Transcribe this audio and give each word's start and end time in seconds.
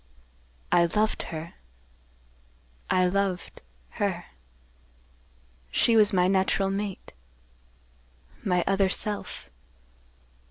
"I 0.71 0.85
loved 0.87 1.21
her—I 2.89 3.05
loved—her. 3.05 4.25
She 5.69 5.95
was 5.95 6.11
my 6.11 6.27
natural 6.27 6.71
mate—my 6.71 8.63
other 8.65 8.89
self. 8.89 9.51